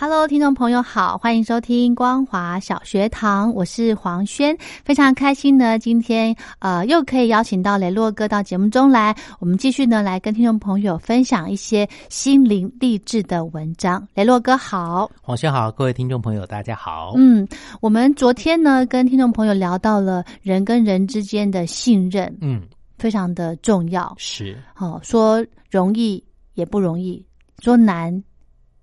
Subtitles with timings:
[0.00, 14.06] Hello，听众朋友好，欢迎收听光华小学堂，我是黄轩，非常开心呢，今天呃又可以邀请到雷洛哥到节目中来，我们继续呢来跟听众朋友分享一些心灵励志的文章。
[14.14, 17.14] 雷洛哥好，黄轩好，各位听众朋友大家好。
[17.16, 17.44] 嗯，
[17.80, 22.62] 我们昨天呢跟听众朋友聊到了人跟人之间的信任，嗯，
[22.98, 24.14] 非常的重要。
[24.16, 26.22] 是，好、说容易
[26.54, 27.20] 也不容易，
[27.58, 28.22] 说难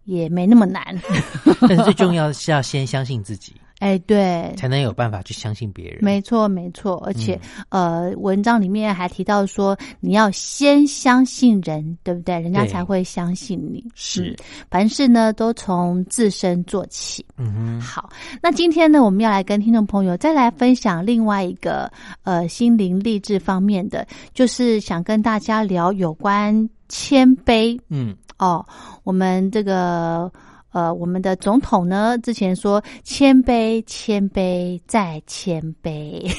[0.05, 0.83] 也没那么难。
[1.61, 5.97] 但是最重要的是要先相信自己， 哎，对，才能有办法去相信别人。
[6.01, 7.39] 没错，没错，而且、
[7.69, 12.39] 呃，文章里面还提到说，你要先相信人，对不对？
[12.39, 13.83] 人家才会相信你。
[13.93, 14.35] 是嗯
[14.69, 17.25] 凡事呢都从自身做起。
[17.37, 18.09] 嗯哼，好，
[18.41, 21.91] 那今天呢，我们要来跟听众朋友再来分享另外一个
[22.23, 27.79] 呃心灵励志方面的，就是想跟大家聊有关谦卑。
[27.89, 28.65] 嗯，哦，
[29.03, 30.31] 我们这个
[30.71, 36.29] 呃，我们的总统呢，之前说谦卑，谦卑再谦卑，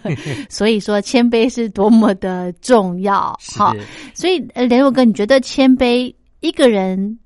[0.50, 3.34] 所以说谦卑是多么的重要。
[3.40, 3.74] 是好，
[4.14, 7.18] 所以呃，连友哥，你觉得谦卑一个人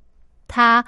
[0.46, 0.84] 他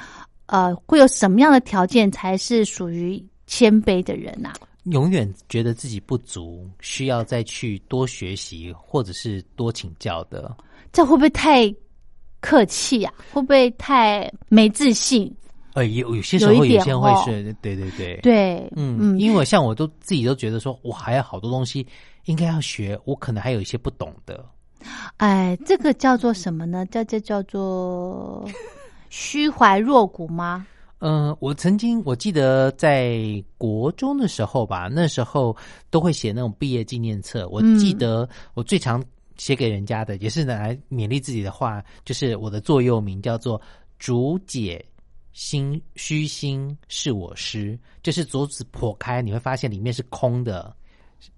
[0.47, 4.53] 呃会有什么样的条件才是属于谦卑的人呐、
[4.84, 10.56] 永远觉得自己不足，需要再去多学习或者是多请教的。
[10.92, 11.75] 这会不会太
[12.44, 13.10] 客气啊？
[13.32, 15.34] 会不会太没自信？
[15.72, 21.87] 呃，有有些时候有些人会哦是，对对对，对，嗯嗯，因为我像我都自己都觉得说，我还有好多东西
[22.27, 24.44] 应该要学，我可能还有一些不懂的。
[25.16, 26.84] 哎，这个叫做什么呢？
[26.93, 28.47] 叫这叫做
[29.09, 30.66] 虚怀若谷吗？
[31.00, 35.56] 嗯，我曾经我记得在国中的时候吧，那时候
[35.91, 37.49] 都会写那种毕业纪念册。
[37.49, 39.03] 我嗯记得我最常
[39.36, 43.60] 写给人家的，也是拿来勉励自己的话，就是我的座右铭叫做
[43.98, 44.84] “竹解
[45.32, 50.74] 心虚心是我师”，就是竹子破开，你会发现里面是空的。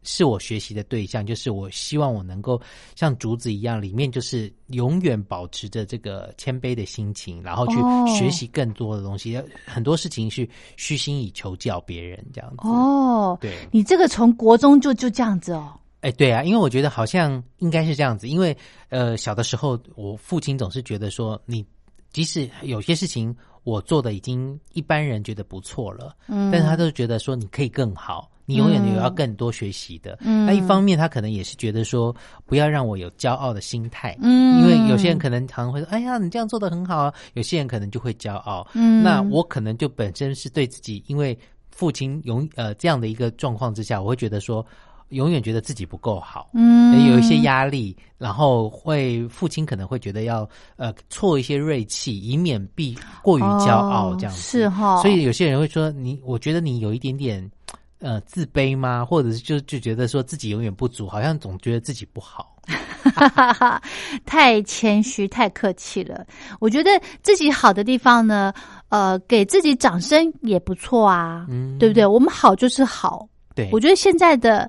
[0.03, 2.61] 是我学习的对象，就是我希望我能够
[2.97, 9.41] 像竹子一样，里面就是永远保持着这个谦卑的心情，然后去哦学习更多的东西。
[9.65, 15.79] 很多事情是虚心以求教别人这样子。，哦，对，你这个从国中就就这样子哦。
[16.03, 18.57] 哎，对啊，因为我觉得好像应该是这样子，因为
[18.91, 21.65] 呃，小的时候我父亲总是觉得说，你
[22.13, 23.35] 即使有些事情
[23.65, 30.17] 我做的已经一般人觉得不错了，嗯但是他都觉得说你可以更好，你永远有要更多学习的。
[30.21, 32.15] 嗯那一方面他可能也是觉得说，
[32.45, 41.37] 不要让我有骄傲的心态，嗯因为有些人可能常会说，哎呀，你这样做的很好啊，有些人可能就会骄傲，嗯那我可能就本身是对自己，因为
[41.71, 44.65] 父亲永呃这样的一个状况之下，我会觉得说。
[45.11, 54.41] 永远觉得自己不够好，嗯有一些压力，然后会父亲可能会觉得要呃挫一些锐气，以免必过于骄傲哦这样子。
[54.41, 57.49] 是哈所以有些人会说你，我觉得你有一点点
[58.01, 59.05] 呃自卑吗？
[59.05, 62.55] 或者是就就觉得说自己永远不足，好像总觉得自己不好。
[63.15, 63.81] 哈哈哈，
[64.25, 66.27] 太谦虚，太客气了。
[66.59, 66.91] 我觉得
[67.23, 68.53] 自己好的地方呢，
[68.89, 72.05] 呃，给自己掌声也不错啊，嗯对不对？
[72.05, 73.29] 我们好就是好。
[73.55, 74.69] 对，我觉得现在的，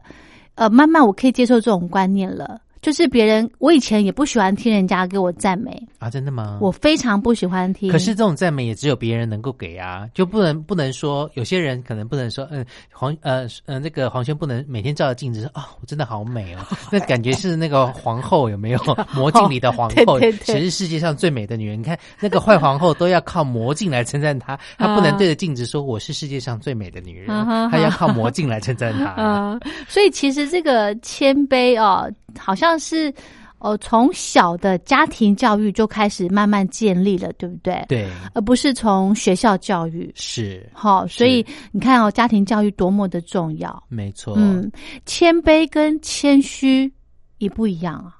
[0.57, 2.59] 呃，慢慢我可以接受这种观念了。
[2.81, 6.57] 就是别人，我以前也不喜欢听人家给我赞美，啊，真的吗？
[6.62, 7.91] 我非常不喜欢听。
[7.91, 16.59] 可是这种赞美也只有别人能够给啊，就不能不能说有些人可能不能说，嗯，黄呃呃那个黄轩不能每天照着镜子说啊、我真的好美哦，
[16.91, 18.80] 那感觉是那个皇后有没有
[19.13, 21.80] 魔镜里的皇后，对对对谁是世界上最美的女人？
[21.80, 29.06] 你看那个坏皇后都要靠魔镜来称赞她， 她不能对着镜子说我是世界上最美的女人她要靠魔镜来称赞她。
[29.06, 33.13] 啊，所以其实这个谦卑哦，好像是
[33.59, 37.83] 呃，从小的家庭教育就开始慢慢建立了，对不对？
[37.88, 40.12] 对，而不是从学校教育。
[40.15, 43.83] 是好，所以你看哦，家庭教育多么的重要。
[43.89, 44.35] 没错。
[44.38, 44.71] 嗯，
[45.06, 46.91] 谦卑跟谦虚
[47.39, 48.18] 也不一样啊？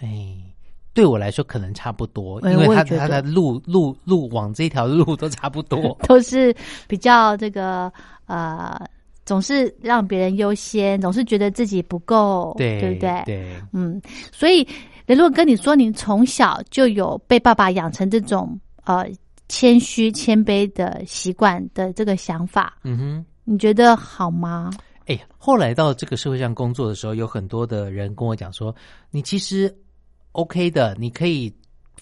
[0.00, 0.34] 哎，
[0.92, 5.96] 对我来说可能差不多，哎因为他我觉得他的路路路往这条路都差不多。
[6.08, 6.52] 都是
[6.88, 7.92] 比较这个
[8.26, 8.76] 呃，
[9.24, 13.22] 总是让别人优先，总是觉得自己不够，对对不对？
[13.24, 14.00] 对，嗯，
[14.32, 14.66] 所以
[15.06, 19.06] 雷洛跟你说，你从小就有被爸爸养成这种呃
[19.48, 23.26] 谦虚、谦卑的习惯的这个想法，嗯哼。
[23.44, 24.70] 你觉得好吗？
[25.06, 28.72] 哎，后来到这个社会上工作的时候，有很多的人跟我讲说，
[29.10, 29.74] 你其实
[30.30, 31.52] OK 的，你可以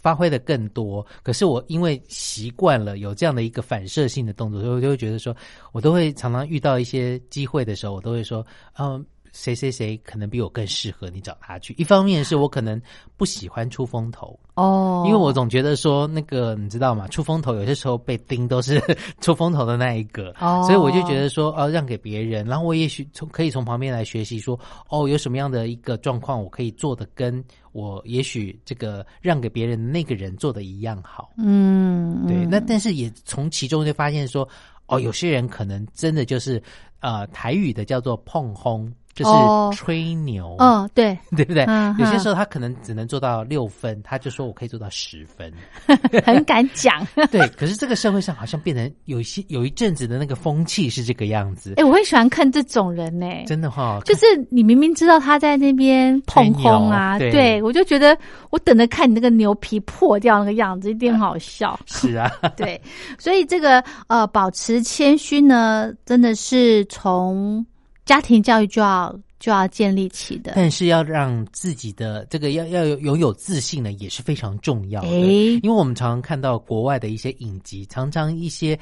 [0.00, 1.06] 发挥的更多。
[1.22, 5.34] 可是我因为习惯了有这样的一个反射性的动作，所以我就会觉得说，
[5.72, 8.44] 我都会常常遇到一些机会的时候，我都会说，
[8.78, 9.04] 嗯。
[9.32, 11.74] 谁谁谁可能比我更适合你找他去？
[11.78, 12.80] 一方面是我可能
[13.16, 17.06] 不喜欢出风头哦，因为我总觉得说那个你知道吗？
[17.08, 18.80] 出风头有些时候被盯都是
[19.20, 27.42] 出风头的那一个，哦所以我就觉得说哦让给别人，然后我也许从可以从旁边来学习说哦有什么样的一个状况我可以做的跟
[27.72, 34.48] 我也许这个让给别人的那个人做的一样好，嗯，对，嗯那但是也从其中就发现说
[34.86, 36.60] 哦有些人可能真的就是
[37.00, 38.92] 呃台语的叫做碰轰。
[39.20, 41.64] 就是哦吹牛，哦，对， 对不对？
[41.64, 45.52] 嗯有些时候他可能只能做到六分，他就说我可以做到十分。
[46.24, 47.06] 很敢讲。
[47.30, 58.16] 对，可是这个社会上好像变成有一些有一阵子的那个风气是这个样子，哎、我会喜欢看这种人呢、真的哈、就是你明明知道他在那边碰空啊，对我就觉得
[58.48, 61.78] 我等着看你那个牛皮破掉那个样子，一定很好笑。
[61.84, 62.80] 是啊，对，
[63.18, 67.64] 所以这个呃，保持谦虚呢，真的是从
[68.10, 70.54] 家庭教育就要就要建立起的。
[70.56, 75.08] 但是要让自己的这个要要有拥有自信呢，也是非常重要的。
[75.08, 78.76] 诶因为我们常常看到国外的一些影集，常常一些。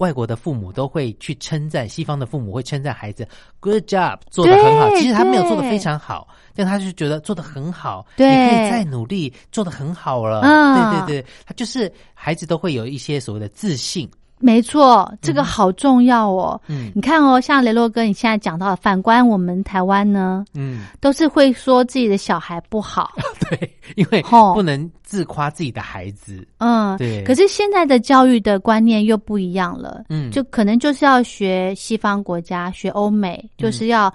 [0.00, 3.28] 外国的父母都会去称赞，西方的父母会称赞孩子
[3.60, 4.88] ，good job，做的很好。
[4.96, 10.40] 其实他没有做的非常好，但他就觉得做的很好，对你可以再努力，做的很好了。
[10.40, 14.10] 嗯对对对，他就是孩子都会有一些所谓的自信。
[14.40, 16.60] 没错，这个好重要哦。
[16.66, 16.90] 嗯。
[16.94, 23.12] 你看哦，像雷洛哥你现在讲到的，反观我们台湾呢，嗯，都是会说自己的小孩不好。
[23.50, 24.54] 对，因为吼。
[24.54, 26.46] 不能自夸自己的孩子。
[26.58, 27.22] 嗯，对。
[27.24, 30.30] 可是现在的教育的观念又不一样了，嗯。
[30.30, 34.12] 就可能就是要学西方国家，学欧美，嗯就是要、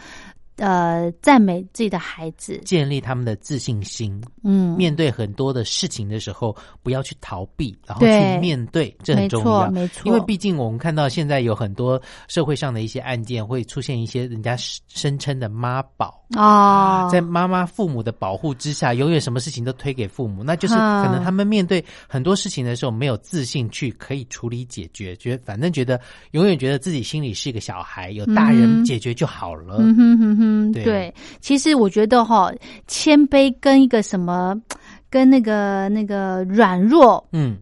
[0.57, 2.57] 呃赞美自己的孩子。
[2.65, 9.65] 建立他们的自信心，嗯，面对很多的事情的时候，不要去逃避，然后去面对，这很重要。
[9.65, 25.99] 错没错，因为毕竟我们看到现在有很多社会上的一些案件，会出现一些人家声称的妈宝，哦，在妈妈父母的保护之下，永远什么事情都推给父母，那就是嗯可能他们面对很多事情的时候没有自信去可以处理解决，觉得反正觉得
[26.31, 29.77] 永远觉得自己心里是一个小孩，有大嗯人解决就好了。
[29.79, 32.51] 嗯哼哼哼，对对，其实我觉得哈，
[32.87, 34.59] 谦卑跟一个什么，
[35.09, 37.57] 跟那个那个软弱，嗯，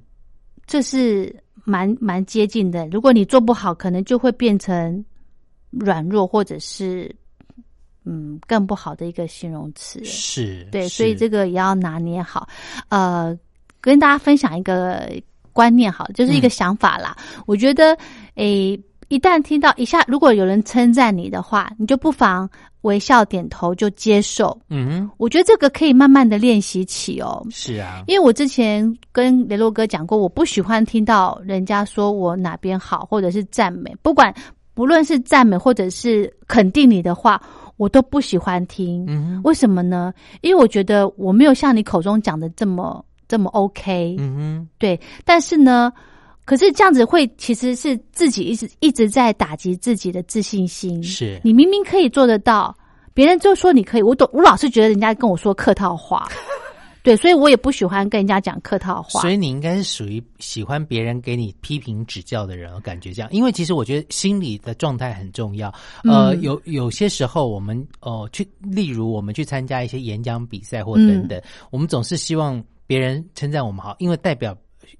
[0.66, 2.88] 这是蛮蛮接近的。
[2.88, 5.04] 如果你做不好，可能就会变成
[5.70, 7.14] 软弱，或者是
[8.06, 10.04] 嗯更不好的一个形容词。
[10.04, 12.48] 是，对，所以这个也要拿捏好。
[12.90, 13.38] 呃，
[13.80, 15.10] 跟大家分享一个
[15.52, 17.16] 观念，好，就是一个嗯想法啦。
[17.46, 17.98] 我觉得，
[18.36, 22.50] 诶，一旦听到一下，如果有人称赞你的话，你就不妨
[22.82, 24.58] 微笑点头就接受。
[24.70, 27.46] 嗯哼，我觉得这个可以慢慢的练习起哦。
[27.50, 34.34] 是啊，因为我之前跟雷洛哥讲过，我不喜欢听到人家说我哪边好，或者是赞美，不管
[34.74, 37.42] 不论是赞美或者是肯定你的话，
[37.77, 39.06] 我都不喜欢听。
[39.08, 40.13] 嗯，为什么呢？
[40.42, 45.00] 因为我觉得我没有像你口中讲的这么这么 OK，、嗯哼，对。
[45.24, 45.92] 但是呢，
[46.46, 51.02] 可是这样子会其实是自己一直一直在打击自己的自信心。
[51.02, 52.76] 是你明明可以做得到，
[53.14, 56.28] 别人就说你可以，我懂，我老是觉得人家跟我说客套话，
[57.04, 59.22] 对，所以我也不喜欢跟人家讲客套话。
[59.22, 63.30] 所以你应该是属于喜欢别人给你批评指教的人，我感觉这样。
[63.32, 65.70] 因为其实我觉得心理的状态很重要。
[66.04, 74.58] 呃，嗯有有些时候我们呃去，例如我们去参加一些演讲比赛或等等，我们总是希望别人称赞我们好，因为代表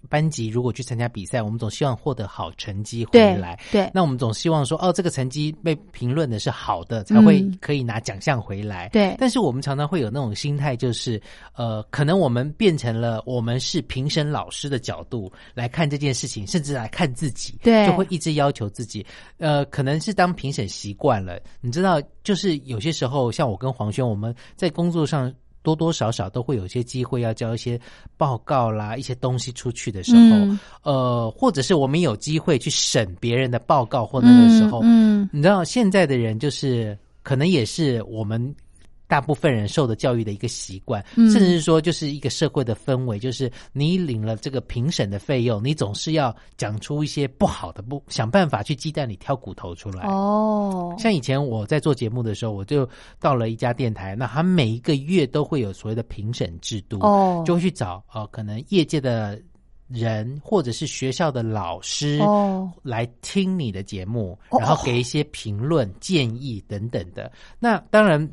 [0.10, 3.60] 班级如果去参加比赛，我们总希望获得好成绩回来。
[3.72, 8.90] 对，那我们总希望说，哦，这个成绩被评论的是好的，才会嗯可以拿奖项回来。
[8.90, 11.22] 对但是我们常常会有那种心态，就是
[11.56, 19.06] 呃，可能我们变成了我们是评审老师的角度来看这件事情，甚至来看自己，对就会一直要求自己。
[19.38, 25.34] 呃，可能是当评审习惯了，你知道，就是有些时候，像我跟黄轩，我们在工作上。
[25.64, 27.80] 多多少少都会有一些机会要交一些
[28.18, 38.54] 报告啦、一些东西出去的时候，嗯呃，或者是我们有机会去审别人的报告或那个时候，嗯，你知道现在的人就是可能也是我们。
[39.14, 50.08] 大部分人受的教育的一个习惯，嗯甚至是说，就是一个社会的氛围，就是你领了这个评审的费用，你总是要讲出一些不好的，不想办法去鸡蛋里挑骨头出来。
[50.08, 52.90] 哦，像以前我在做节目的时候，我就
[53.20, 59.40] 到了一家电台，那他每一个月都会有所谓的评审制度，哦就会去找呃可能业界的
[59.90, 67.32] 人或者是学校的老师哦来听你的节目，哦然后给一些评论、建议等等的。
[67.60, 68.28] 那当然。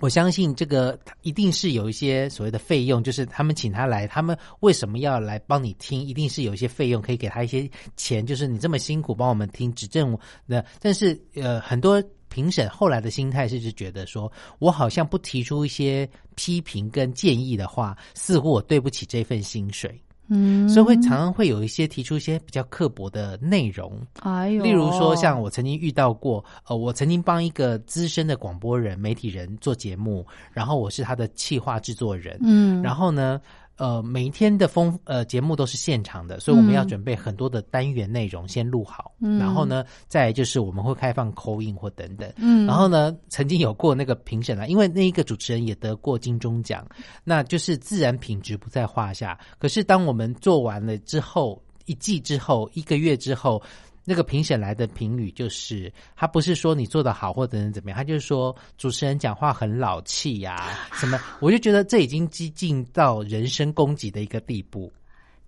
[0.00, 6.02] 我相信这个一定是有一些所谓的费用，就是他们请他来，他们为什么要来帮你听？
[6.02, 10.64] 一定是有一些费用可以给他一些钱，就是你这么辛苦帮我们听，指正我那。
[10.80, 20.00] 但是呃，很多评审后来的心态是是觉得说，我好像不提出一些批评跟建议的话，似乎我对不起这份薪水。
[20.30, 33.40] 嗯，所以会常常会有一些提出一些比较刻薄的内容，哎呦，例如说，像我曾经遇到过，呃，我曾经帮一个资深的广播人、媒体人做节目，然后我是他的企划制作人，嗯，然后呢，
[33.80, 39.38] 呃，每一天的风呃节目都是现场的，所以我们要准备很多的单元内容先录好，嗯。
[39.38, 46.86] 然后呢，再就是我们会开放口音或等等，嗯，然后呢，曾经有过那个评审啊，因为那一个主持人也得过金钟奖，
[47.24, 49.38] 那就是自然品质不在话下。
[49.58, 53.62] 可是当我们做完了之后，一季之后，一个月之后。
[54.10, 64.92] 那个评审来的评语就是，他不是说你做的好或者怎么样，他就是说主持人讲话很老气呀、什么，我就觉得这已经激进到人身攻击的一个地步。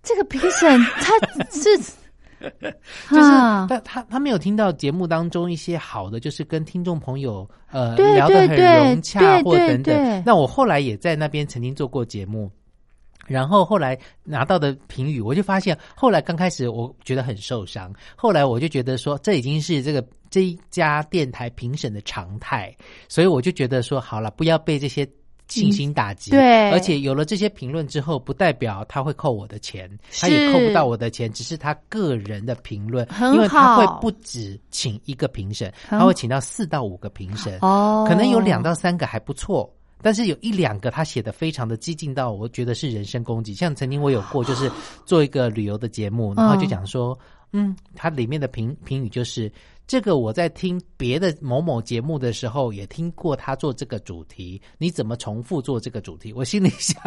[0.01, 1.11] 这个评审他
[1.51, 1.77] 是
[3.09, 10.23] 就是啊他他他没有听到节目当中一些好的，就是跟听众朋友呃对聊得很融洽对对或等对等。
[10.25, 12.49] 那我后来也在那边曾经做过节目。
[13.25, 22.75] 然后后来拿到的评语，我就发现，后来刚开始我觉得很受伤，后来我就觉得说，这已经是这个这一家电台评审的常态，
[23.07, 25.07] 所以我就觉得说，好了，不要被这些
[25.47, 26.31] 信心打击。
[26.31, 29.89] 嗯对而且有了这些评论之后，不代表他会扣我的钱，
[30.19, 39.71] 他也扣不到我的钱，只是他个人的评论，很因为他会不止请一个评审，他会请到四到五个评审，哦，可能有两到三个还不错。
[40.03, 43.53] 但是有一两个他写的非常的激进到，我觉得是人身攻击。
[43.53, 44.69] 像曾经我有过，就是
[45.05, 47.17] 做一个旅游的节目，然后就讲说，
[47.53, 49.51] 嗯，它里面的评评语就是
[49.87, 56.33] 这个我在听别的某某节目的时候也听过他做这个主题，你怎么重复做这个主题？
[56.33, 57.01] 我心里想。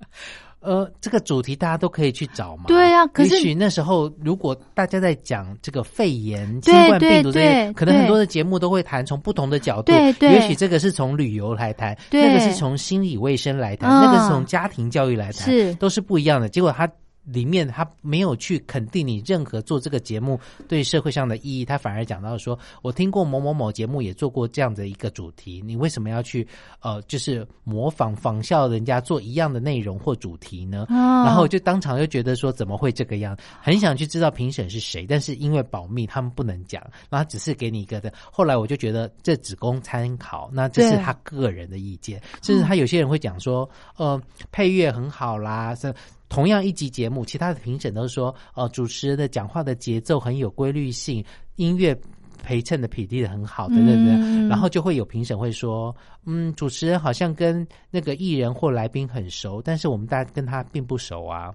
[0.60, 2.64] 呃，这个主题大家都可以去找嘛。
[2.66, 9.92] 对啊可是也许那时候如果大家在讲这个肺炎、新冠病毒这些对，可能很多的节目都会谈从不同的角度。
[9.92, 16.48] 对对也许这个是从旅游来谈，对那个是从心理卫生来谈，嗯那个是从家庭教育来谈，是都是不一样的。
[16.48, 16.90] 结果他。
[17.30, 26.46] 里面他没有去肯定你任何做这个节目对社会上的意义，他反而讲到说，我听过某某某节目也做过这样的一个主题，你为什么要去
[26.80, 30.86] 呃，就是模仿仿效人家做一样的内容或主题呢？
[30.88, 38.12] 哦然后就当场就觉得说怎么会这个样，很想去知道评审是谁，但是因为保密，他们不能讲，然后只是给你一个的。
[38.32, 44.20] 后来我就觉得这只供参考，那这是他个人的意见，甚至他有些人会讲说，呃，
[44.50, 45.92] 配乐很好啦，是。
[46.28, 51.24] 同样一集节目，其他的评审都说，哦、主持人的讲话的节奏很有规律性，
[51.56, 51.98] 音乐
[52.42, 54.14] 陪衬的比例很好，等等等。
[54.20, 55.94] 嗯然后就会有评审会说，
[56.24, 61.52] 嗯，主持人好像跟那个艺人或来宾很熟，但是我们大家跟他并不熟啊。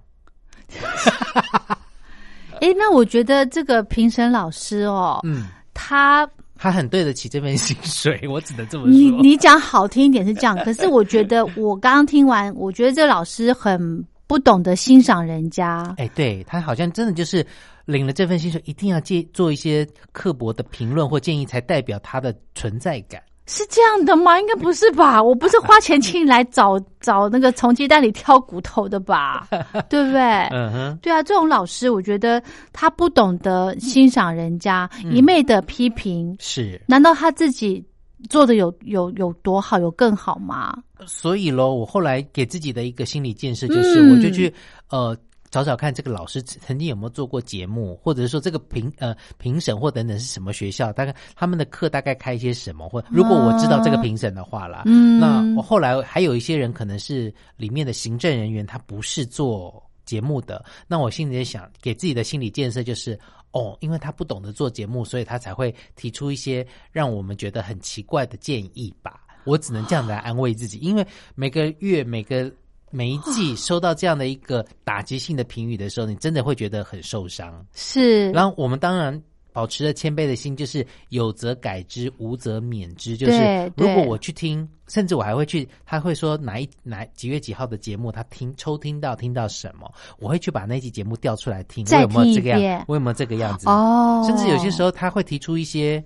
[2.61, 9.21] 哎，那我觉得这个评审老师哦，嗯，他他很对得起这份薪水， 我只能这么你说。
[9.21, 15.93] 你讲好听一点是这样，可是我觉得我刚刚听完，我觉得这个老师很不懂得欣赏人家。
[15.97, 17.45] 哎，对他好像真的就是
[17.85, 23.21] 领了这份薪水，一定要借做一些刻薄的评论或建议，才代表他的存在感。
[23.45, 24.39] 是这样的吗？
[24.39, 25.21] 应该不是吧？
[25.21, 29.45] 我不是花钱请你来找 找那个从鸡蛋里挑骨头的吧？
[29.89, 30.21] 对不对？
[30.51, 36.81] 嗯哼，对啊，这种老师，我觉得他不懂得欣赏人家，嗯一昧的批评，是。
[36.87, 37.83] 难道他自己
[38.29, 40.75] 做的有有有多好，有更好吗？
[41.05, 44.53] 所以咯，我后来给自己的一个心理建设就是，嗯我就去
[44.89, 45.15] 呃
[45.51, 63.19] 找找看这个老师曾经有没有做过节目，或者是说这个评呃评审或等等是什么学校，大概他们的课大概开些什么，或如果我知道这个评审的话啦，嗯那我后来还有一些人可能是里面的行政人员，他不是做节目的，那我心里在想，给自己的心理建设就是。
[63.53, 69.21] 哦，因为他不懂得做节目，所以他才会提出一些让我们觉得很奇怪的建议吧。
[69.43, 71.05] 我只能这样来安慰自己，因为
[71.35, 72.51] 每个月每个
[72.89, 77.63] 每一季收到这样的一个打击性的评语的时候，你真的会觉得很受伤。
[77.73, 79.21] 是，然后我们当然
[79.53, 83.15] 保持着谦卑的心，就是有则改之，无则免之。
[83.15, 92.83] 就是如果我去听，甚至我还会去，他会说哪一哪几月几号的节目，他听抽听到听到什么，我会去把那期节目调出来听，我有没有这个样？
[92.87, 93.69] 我有没有这个样子？
[93.69, 96.03] 哦，甚至有些时候他会提出一些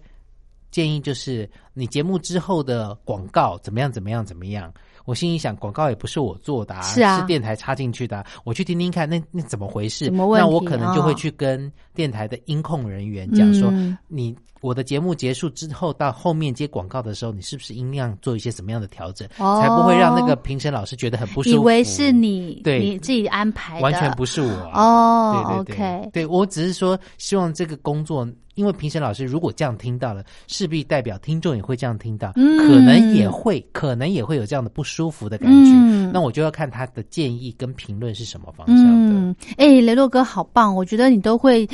[0.72, 4.72] 建议，就是你节目之后的广告怎么样怎么样怎么样。
[5.06, 7.22] 我心里想，广告也不是我做的、啊，是啊。
[7.22, 10.10] 电台插进去的啊、我去听听看，那那怎么回事？
[10.10, 19.62] 那我可能就会哦去跟电台的音控人员讲说，嗯你我的节目结束之后，到后面接广告的时候，你是不是音量做一些什么样的调整，哦。
[19.62, 21.56] 才不会让那个评审老师觉得很不舒服？
[21.56, 22.80] 以为是你对。
[22.80, 26.10] 你自己安排的，完全不是我啊、哦对对对。
[26.12, 35.72] 对我只是说，希望这个工作，因为评审老师如果这样听到了，势必代表听众也会这样听到，嗯可能也会，可能也会有这样的不舒服的感觉。
[35.74, 39.14] 嗯那我就要看他的建议跟评论是什么方向的。
[39.14, 41.68] 嗯，哎、雷洛哥好棒，我觉得你都会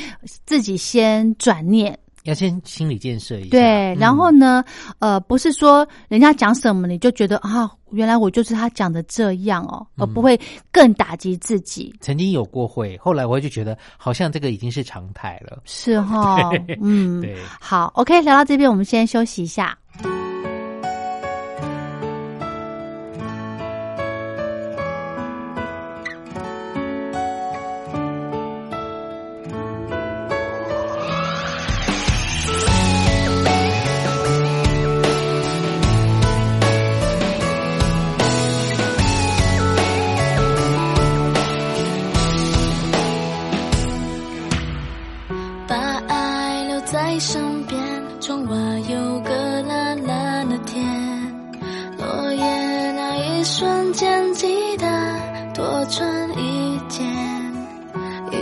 [0.46, 3.50] 自己先转念，要先心理建设一下。
[3.52, 4.64] 对，嗯然后呢，
[5.00, 10.04] 呃，不是说人家讲什么你就觉得啊，原来我就是他讲的这样哦，嗯。
[10.04, 10.40] 而不会
[10.72, 15.62] 更打击自己，曾经有过会，后来我就觉得好像这个已经是常态了。
[15.66, 19.78] 是哈， 嗯，对，好，OK，聊到这边，我们先休息一下。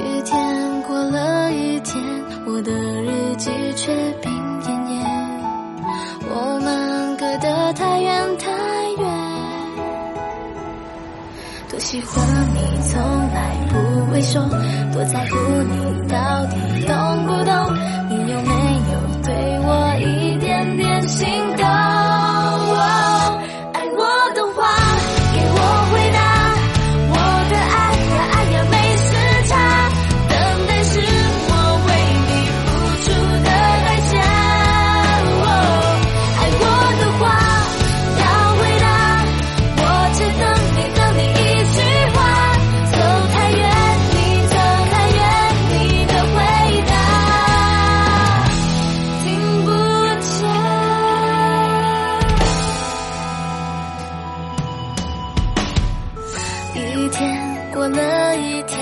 [0.04, 2.04] 一天过了一天，
[2.48, 4.32] 我的日记却病
[4.62, 5.00] 恹恹。
[6.34, 8.50] 我们隔得太远太
[9.00, 9.06] 远。
[11.70, 12.60] 多喜欢你，
[12.90, 13.76] 从来不
[14.12, 14.42] 会说，
[14.92, 15.38] 多在乎
[15.70, 16.56] 你，到底
[16.88, 17.54] 懂不懂？
[18.10, 18.81] 你有没有
[57.12, 58.80] 天过了一天，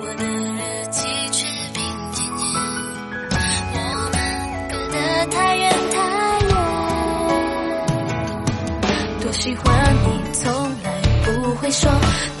[0.00, 2.16] 我的日记却病恹
[2.52, 2.56] 恹。
[3.74, 4.16] 我们
[4.68, 4.96] 隔得
[5.30, 5.96] 太远太
[6.48, 6.52] 远，
[9.20, 9.64] 多喜欢
[10.04, 10.86] 你，从来
[11.24, 11.90] 不会说，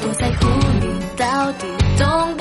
[0.02, 0.46] 多在乎
[0.80, 1.66] 你，到底
[1.98, 2.36] 懂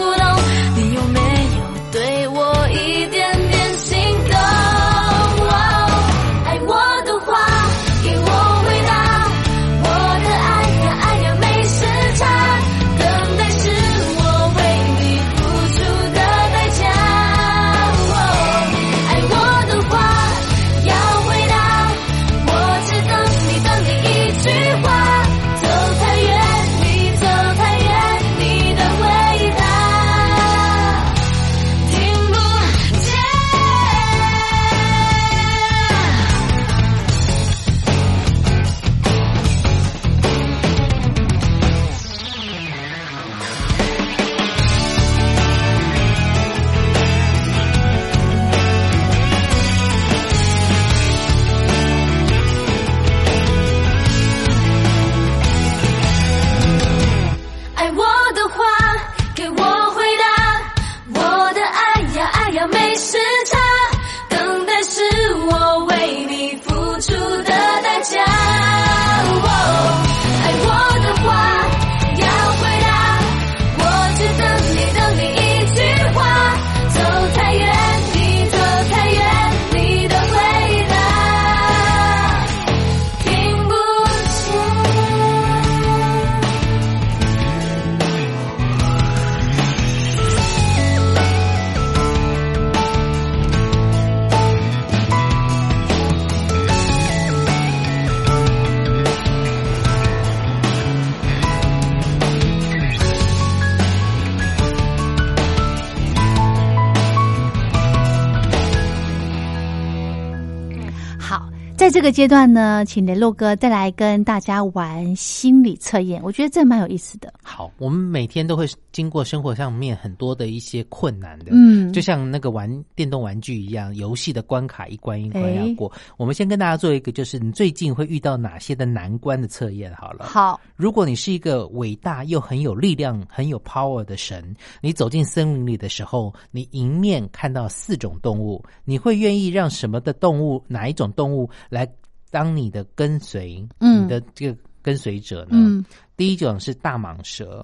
[111.87, 117.33] 在这个阶段呢，请雷洛哥再来跟大家玩心理测验，我觉得这蛮有意思的。
[117.41, 125.89] 好，我们每天都会经过生活上面很多的一些困难的，嗯就像那个玩电动玩具一样，游戏的关卡一关一关哎要过。
[126.17, 130.25] 我们先跟大家做一个，就是你最近会遇到哪些的难关的测验好了。
[130.25, 141.85] 好，如果你是一个伟大又很有力量、很有 power 的神，你走进森林里的时候，你迎面看到四种动物，你会愿意让什么的动物，哪一种动物来
[142.29, 145.51] 当你的跟随，嗯你的这个跟随者呢？
[145.53, 145.85] 嗯
[146.15, 147.63] 第一种是大蟒蛇，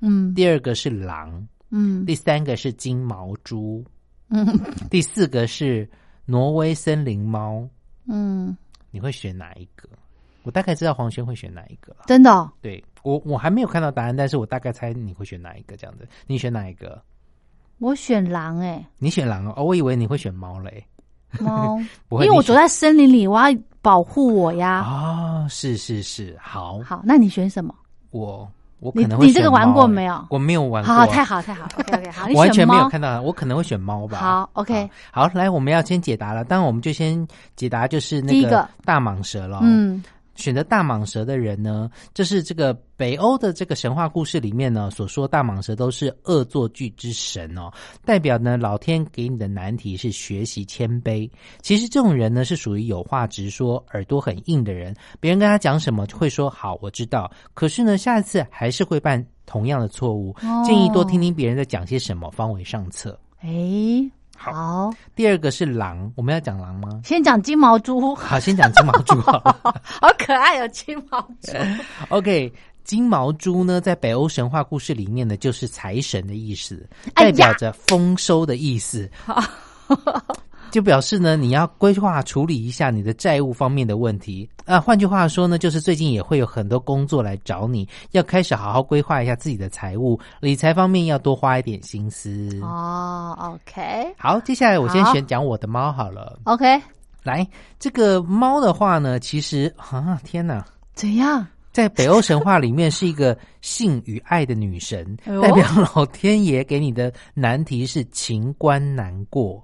[0.00, 3.84] 嗯第二个是狼，嗯第三个是金毛猪，
[4.28, 4.46] 嗯
[4.90, 5.88] 第四个是
[6.26, 7.68] 挪威森林猫。
[8.06, 8.56] 嗯，
[8.90, 9.88] 你会选哪一个？
[10.44, 12.04] 我大概知道黄轩会选哪一个了。
[12.06, 16.08] 真的哦、对我，我还没有看到答案，但是我大概猜你会选哪一个这样子。
[16.26, 17.02] 你选哪一个？
[17.78, 20.82] 我选狼哎、你选狼哦，我以为你会选猫嘞。
[21.40, 21.78] 猫，
[22.10, 24.80] 因为我走在森林里，我要保护我呀。
[24.86, 27.74] 哦，是是是，好，好，那你选什么？
[28.10, 28.48] 我
[28.80, 32.66] 我你可能会你这个玩过没有我没有玩过，好，太好 太好，OK OK，好，你完全。
[32.66, 34.18] 没有看到，我可能会选猫吧。
[34.18, 36.44] 好，OK 好，好来，我们要先解答了。
[36.44, 40.02] 当然，我们就先解答就是那个大蟒蛇了。，嗯
[40.38, 47.70] 选择大蟒蛇的人呢，这是这个北欧的这个神话故事里面呢所说，大蟒蛇都是恶作剧之神哦，
[48.04, 51.28] 代表呢老天给你的难题是学习谦卑。
[51.60, 57.30] 其实这种人呢是属于有话直说、耳朵很硬的人，别人跟他讲什么就会说好，我知道。
[57.52, 60.30] 可是呢，下一次还是会犯同样的错误。
[60.42, 63.18] 哦建议多听听别人在讲些什么，方为上策。
[63.40, 63.48] 哎，
[64.40, 67.00] 好好，第二个是狼，我们要讲狼吗？
[67.04, 69.60] 先讲金毛猪，好，先讲金毛猪好了。
[69.82, 71.52] 好可爱哦，金毛猪。
[72.08, 72.52] OK，
[72.84, 79.10] 金毛猪呢，在北欧神话故事里面呢，就是财神的意思，代表着丰收的意思。
[80.70, 84.80] 就表示呢，你要规划处理一下你的债务方面的问题啊。
[84.80, 92.48] 换句话说呢，就是最近也会有很多工作来找你，要开始好好规划一下自己的财务，理财方面要多花一点心思。
[92.62, 96.38] 哦，OK 好，接下来我先选讲我的猫好了。
[96.44, 96.80] OK，
[97.22, 97.46] 来，
[97.78, 100.64] 这个猫的话呢，其实啊，天哪！
[100.94, 101.46] 怎样？
[101.70, 109.62] 在北欧神话里面是一个性与爱的女神，代表老天爷给你的难题是情关难过。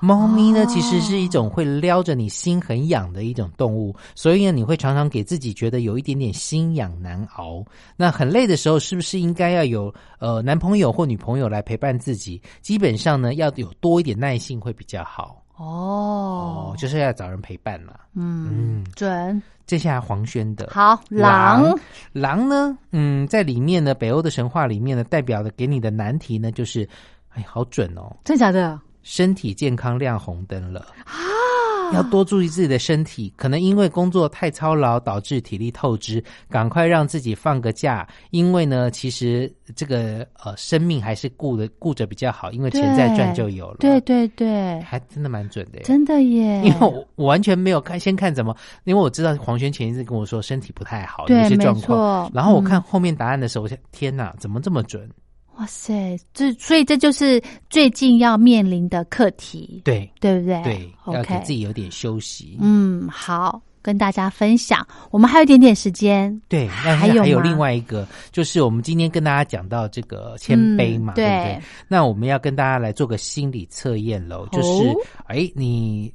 [0.00, 7.64] 猫咪呢，哦其实是一种会撩着你心很痒的一种动物，所以呢，你会常常给自己觉得有一点点心痒难熬。
[7.96, 12.40] 那很累的时候，是不是应该要有呃男朋友或女朋友来陪伴自己？
[12.60, 15.42] 基本上呢，要有多一点耐性会比较好。
[15.56, 16.72] 哦。
[16.72, 17.94] 哦，，就是要找人陪伴嘛。
[18.14, 19.42] 嗯，嗯，准。
[19.66, 20.68] 接下来黄轩的。
[20.70, 21.62] 好狼。
[21.62, 21.78] 狼
[22.12, 26.88] 狼呢，嗯，在里面呢，北欧的神话里面呢，代表的给你的难题呢，就是，
[27.30, 31.16] 哎，好准哦，真假的身体健康亮红灯了，啊？
[31.94, 45.78] 要多注意自己的身体，可能因为工作太操劳导致体力透支，赶快让自己放个假，因为呢，其实这个呃生命还是顾的顾着比较好，因为钱再赚就有了，对，对对，还真的蛮准的。
[45.78, 45.84] 耶。
[45.84, 52.64] 真的耶，因为我我完全没有看，先看怎么，因为我知道黄轩前一次跟我说身体不太好，有些状况，然后我嗯。
[52.64, 55.08] 看后面答案的时候，我想天哪，怎么这么准？
[55.58, 60.62] 哇塞，这所以这就是最近要面临的课题，对对不对？
[60.62, 62.56] 对，要给自己有点休息。
[62.60, 64.86] 嗯，好，跟大家分享。
[65.10, 71.62] 我们还有一点点时间，对，那还有还有另外一个，就是我们今天跟大家讲到这个谦卑嘛，嗯对不对对？
[71.88, 74.94] 那我们要跟大家来做个心理测验喽，就是哦
[75.26, 76.14] 哎，你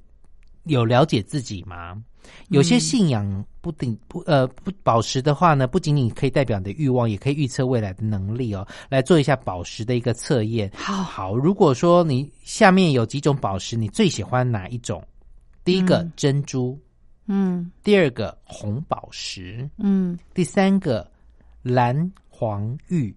[0.63, 2.01] 有了解自己吗？
[2.49, 8.67] 有嗯些信仰不顶不呃不宝石的话呢，不仅仅可以代表你的欲望，也可以预测未来的能力哦。
[8.89, 10.71] 来做一下宝石的一个测验。
[10.75, 15.03] 好好，如果说你下面有几种宝石，你最喜欢哪一种？
[15.63, 16.77] 第一个、嗯珍珠，
[17.27, 21.09] 嗯第二个红宝石，嗯第三个
[21.61, 23.15] 蓝黄玉。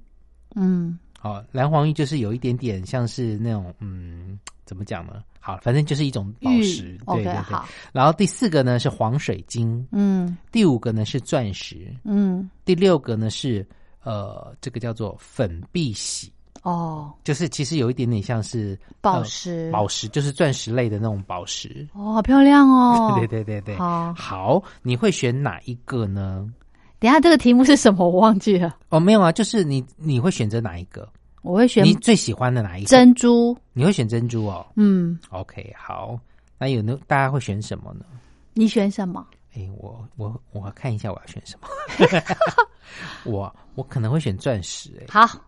[0.55, 5.23] 嗯，哦，蓝黄玉就是有一点点像是那种嗯，怎么讲呢？
[5.47, 7.57] 好，反正就是一种宝石，对对对。
[7.93, 13.65] 然后第四个呢是黄水晶，嗯第五个呢是钻石，嗯第六个呢是
[14.03, 16.33] 呃，这个叫做粉碧玺，
[16.63, 21.87] 哦，就是其实有一点点像是宝呃石，宝石，就是钻石类的那种宝石。
[21.93, 26.53] 哦，好漂亮哦， 对对对对，好，好，你会选哪一个呢？
[26.99, 28.09] 等一下这个题目是什么？
[28.09, 31.09] 我忘记了，哦，没有啊，就是你你会选择哪一个？
[31.47, 32.89] 我会选你最喜欢的哪一个？
[32.89, 34.67] 珍珠，你会选珍珠哦。
[34.75, 36.19] 嗯，OK，好，
[36.59, 36.99] 那有呢？
[37.07, 38.05] 大家会选什么呢？
[38.53, 39.25] 你选什么？
[39.55, 41.69] 哎，我我我看一下我要选什么。
[43.25, 45.41] 我我可能会选钻石，哎，好，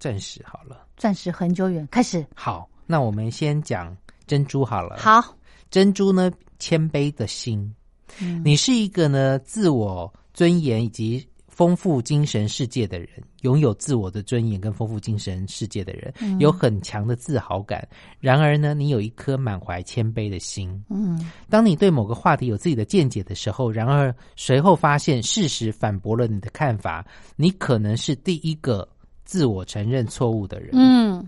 [0.00, 0.84] 钻石好了。
[0.96, 5.36] 钻石很久远，开始，好，那我们先讲珍珠好了。，好，
[5.70, 6.28] 珍珠呢，
[6.58, 7.72] 谦卑的心，
[8.18, 11.24] 嗯你是一个呢自我尊严以及
[11.56, 13.08] 丰富精神世界的人，
[13.40, 17.88] 拥有自我的尊严跟丰富精神世界的人，嗯有很强的自豪感。
[18.20, 20.84] 然而呢，你有一颗满怀谦卑的心。
[20.90, 27.02] 嗯当你对某个话题有自己的见解的时候，然而随后发现事实反驳了你的看法，
[27.36, 28.86] 你可能是第一个
[29.24, 30.72] 自我承认错误的人。
[30.74, 31.26] 嗯，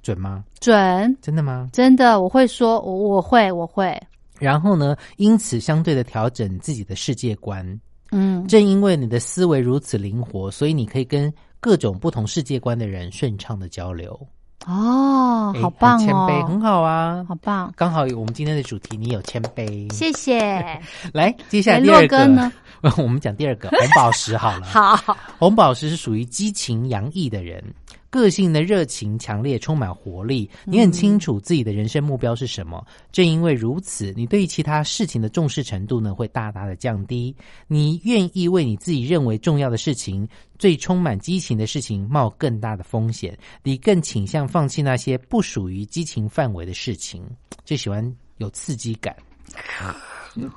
[0.00, 0.44] 准吗？
[0.60, 1.68] 准，真的吗？
[1.72, 4.00] 真的，我会说，我我会，我会，
[4.38, 7.80] 然后呢，因此相对的调整自己的世界观。
[8.10, 14.18] 嗯正因为你的思维如此灵活，所以你可以跟各种不同世界观的人顺畅的交流。
[14.66, 17.24] 哦，好棒很谦卑，哦，很好啊。
[17.26, 19.90] 好棒，刚好我们今天的主题，你有谦卑。
[19.92, 20.38] 谢谢。
[21.14, 22.52] 来，接下来第二个哥呢？
[22.98, 24.66] 我们讲第二个红宝石好了。
[24.68, 27.62] 好，红宝石是属于激情洋溢的人，
[28.10, 30.50] 个性的热情强烈，充满活力。
[30.64, 37.34] 你很清楚自己的人生目标是什么，正因为如此，你对于其他事情的重视程度呢会大大的降低。
[37.68, 47.24] 你愿意为你自己认为重要的事情、最充满激情的事情冒更大的风险，你更倾向放弃那些不属于激情范围的事情，
[47.64, 48.04] 就喜欢
[48.38, 49.14] 有刺激感。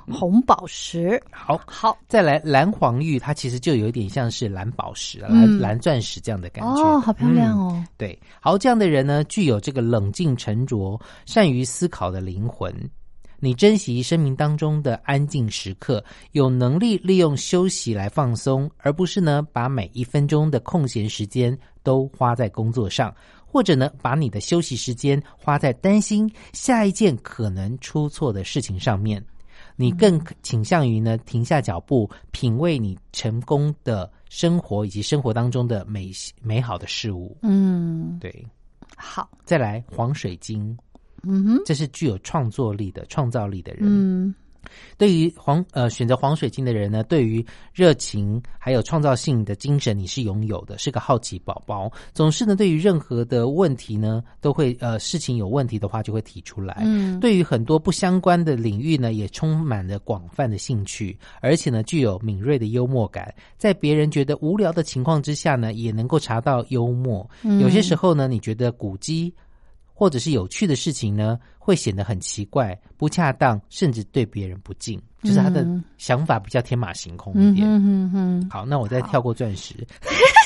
[0.08, 5.58] 红宝石，好，好，再来蓝黄玉，它其实就有点像是蓝宝石、蓝、嗯。
[5.58, 6.80] 蓝钻石这样的感觉。
[6.80, 7.58] 哦，好漂亮嗯。
[7.58, 12.72] 哦，对，好，这样的人呢，具有这个冷静沉着、善于思考的灵魂。
[13.40, 16.02] 你珍惜生命当中的安静时刻，
[16.32, 23.14] 有能力利用休息来放松，而不是呢把每一分钟的空闲时间都花在工作上，
[23.54, 29.24] 或者呢把你的休息时间花在担心下一件可能出错的事情上面。
[29.76, 36.10] 你更倾向于呢停下脚步，品味你成功的生活以及生活当中的美
[36.42, 37.36] 美好的事物。
[37.42, 38.44] 嗯，对，
[38.96, 40.76] 好，再来黄水晶，
[41.22, 43.82] 嗯哼，这是具有创作力的、创造力的人。
[43.84, 44.34] 嗯
[44.96, 51.90] 对于黄呃选择黄水晶的人呢，对于热情还有创造性的精神，你是拥有的，是个好奇宝宝。
[52.12, 56.82] 总是呢，对于任何的问题呢，都会呃事情有问题的话就会提出来。
[56.84, 63.34] 嗯，对于很多不相关的领域呢，也充满了广泛的兴趣，而且呢，具有敏锐的幽默感。
[63.56, 67.28] 在别人觉得无聊的情况之下呢，也能够查到幽默。
[67.42, 69.32] 嗯有些时候呢，你觉得古迹
[69.94, 75.82] 或者是有趣的事情呢，会显得很奇怪、不恰当，甚至对别人不敬，就是他的嗯。
[75.96, 77.66] 想法比较天马行空一点。
[77.66, 79.74] 嗯哼好，那我再跳过钻石，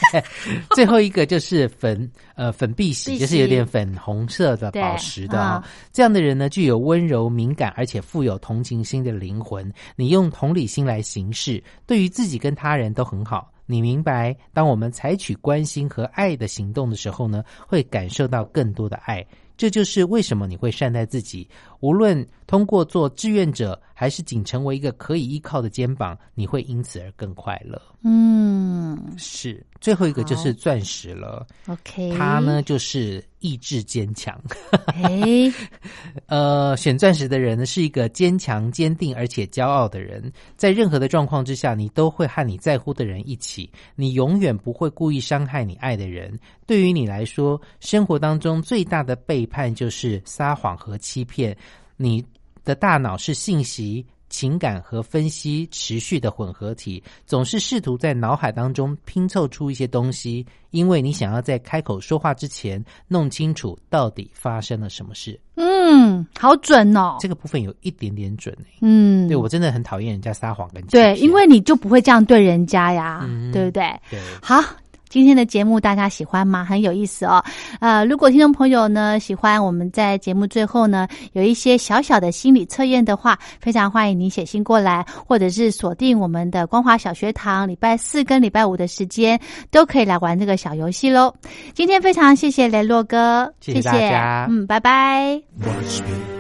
[0.76, 9.72] 最后一个就是粉呃粉碧玺，就是有点粉红色的宝石的啊、啊这样的人呢，具有温柔、敏感，而且富有同情心的灵魂。
[9.96, 13.50] 你用同理心来行事，对于自己跟他人都很好。
[13.70, 19.24] 你明白，当我们采取关心和爱的行动的时候呢，会感受到更多的爱。
[19.59, 21.46] 这就是为什么你会善待自己。
[21.80, 27.80] 无论通过做志愿者，还是仅成为一个可以依靠的肩膀，你会因此而更快乐。
[28.04, 31.46] 嗯是，最后一个就是钻石了。
[31.66, 34.40] ，OK，他呢，就是意志坚强。
[34.86, 35.52] 哎，
[36.26, 40.32] 呃，选钻石的人呢，是一个坚强、坚定而且骄傲的人。
[40.56, 43.70] 在任何的状况之下，你都会和你在乎的人一起。
[43.96, 46.38] 你永远不会故意伤害你爱的人。
[46.66, 51.56] 对于你来说，生活当中最大的背叛就是撒谎和欺骗。
[51.98, 52.24] 你
[52.64, 54.06] 的大脑是信息。
[54.30, 65.40] 情感和分析持续的混合体，总是试图在脑海当中拼凑出一些东西，因为你想要在开口说话之前弄清楚到底发生了什么事。
[65.54, 73.98] 嗯，好准哦，这个部分有一点点准诶、嗯，对我真的很讨厌人家撒谎跟欺对，因为你就不会这样对人家呀，嗯对不对？
[74.11, 74.62] 对好。
[75.09, 76.64] 今天的节目大家喜欢吗？
[76.64, 77.42] 很有意思哦。
[77.81, 89.38] 呃，如果听众朋友呢喜欢我们在节目最后呢有一些小小的心理测验的话，非常欢迎您写信过来，或者是锁定我们的光华小学堂，礼拜四跟礼拜五的时间
[89.71, 91.35] 都可以来玩这个小游戏喽。
[91.75, 96.38] 今天非常谢谢雷洛哥，谢谢大家嗯，拜拜。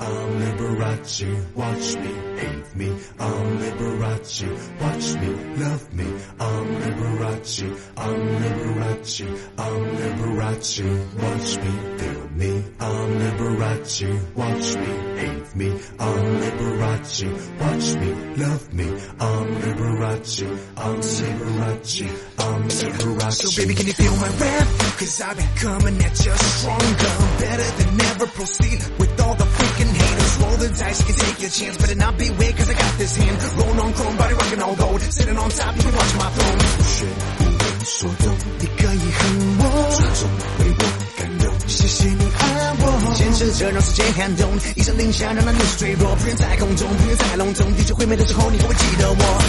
[0.00, 1.54] I'm Liberace.
[1.54, 4.80] Watch me, hate me, I'm Liberace.
[4.80, 5.28] Watch me,
[5.62, 6.06] love me,
[6.40, 7.92] I'm Liberace.
[7.96, 11.14] I'm Liberace, I'm Liberace.
[11.22, 14.34] Watch me, feel me, I'm Liberace.
[14.34, 17.60] Watch me, hate me, I'm Liberace.
[17.60, 18.86] Watch me, love me,
[19.20, 20.42] I'm Liberace.
[20.76, 22.02] I'm Liberace,
[22.38, 23.32] I'm Liberace.
[23.32, 24.68] So baby, can you feel my rap?
[24.98, 27.14] Cause I've been coming at you stronger.
[27.38, 30.32] Better than ever proceed with all the freaking haters.
[30.40, 31.76] Roll the dice, you can take your chance.
[31.78, 33.36] Better not be weird cause I got this hand.
[33.58, 35.00] Rolling on chrome, body rocking all gold.
[35.00, 36.58] Sitting on top, you can watch my throne.
[36.84, 37.06] 学
[37.38, 40.84] 不为所动，你可以恨我，始终为我
[41.16, 41.52] 感动。
[41.66, 49.42] 谢谢你爱我，坚持着让时间撼动，一声令下让那怒势坠落，不愿在空中，不愿再笼统，地球毁灭的时候，你会不会记得我？